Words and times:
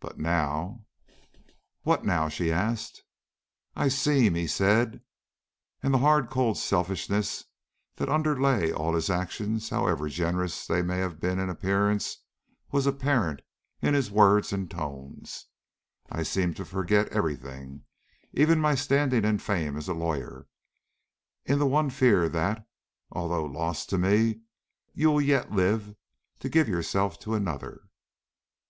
But 0.00 0.18
now" 0.18 0.86
"What 1.82 2.06
now?" 2.06 2.30
she 2.30 2.50
asked. 2.50 3.02
"I 3.76 3.88
seem" 3.88 4.34
he 4.34 4.46
said, 4.46 5.02
and 5.82 5.92
the 5.92 5.98
hard, 5.98 6.30
cold 6.30 6.56
selfishness 6.56 7.44
that 7.96 8.08
underlay 8.08 8.72
all 8.72 8.94
his 8.94 9.10
actions, 9.10 9.68
however 9.68 10.08
generous 10.08 10.66
they 10.66 10.80
may 10.80 10.96
have 11.00 11.20
been 11.20 11.38
in 11.38 11.50
appearance, 11.50 12.16
was 12.72 12.86
apparent 12.86 13.42
in 13.82 13.92
his 13.92 14.10
words 14.10 14.54
and 14.54 14.70
tones, 14.70 15.48
"I 16.10 16.22
seem 16.22 16.54
to 16.54 16.64
forget 16.64 17.08
every 17.10 17.36
thing, 17.36 17.82
even 18.32 18.60
my 18.60 18.74
standing 18.76 19.26
and 19.26 19.42
fame 19.42 19.76
as 19.76 19.86
a 19.86 19.92
lawyer, 19.92 20.48
in 21.44 21.58
the 21.58 21.66
one 21.66 21.90
fear 21.90 22.26
that, 22.30 22.66
although 23.10 23.44
lost 23.44 23.90
to 23.90 23.98
me, 23.98 24.40
you 24.94 25.10
will 25.10 25.20
yet 25.20 25.52
live 25.52 25.94
to 26.38 26.48
give 26.48 26.70
yourself 26.70 27.18
to 27.20 27.34
another." 27.34 27.82